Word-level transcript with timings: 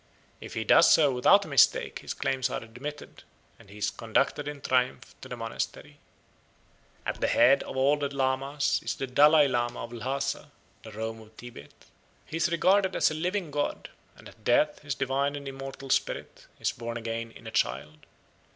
If 0.39 0.55
he 0.55 0.63
does 0.63 0.89
so 0.91 1.13
without 1.13 1.45
a 1.45 1.47
mistake 1.47 1.99
his 1.99 2.15
claims 2.15 2.49
are 2.49 2.63
admitted, 2.63 3.21
and 3.59 3.69
he 3.69 3.77
is 3.77 3.91
conducted 3.91 4.47
in 4.47 4.59
triumph 4.59 5.13
to 5.21 5.29
the 5.29 5.37
monastery. 5.37 5.99
At 7.05 7.21
the 7.21 7.27
head 7.27 7.61
of 7.61 7.77
all 7.77 7.97
the 7.97 8.09
Lamas 8.09 8.81
is 8.83 8.95
the 8.95 9.05
Dalai 9.05 9.47
Lama 9.47 9.83
of 9.83 9.93
Lhasa, 9.93 10.49
the 10.81 10.91
Rome 10.91 11.21
of 11.21 11.37
Tibet. 11.37 11.85
He 12.25 12.37
is 12.37 12.49
regarded 12.51 12.95
as 12.95 13.11
a 13.11 13.13
living 13.13 13.51
god, 13.51 13.91
and 14.15 14.27
at 14.27 14.43
death 14.43 14.79
his 14.79 14.95
divine 14.95 15.35
and 15.35 15.47
immortal 15.47 15.91
spirit 15.91 16.47
is 16.59 16.71
born 16.71 16.97
again 16.97 17.29
in 17.29 17.45
a 17.45 17.51
child. 17.51 18.07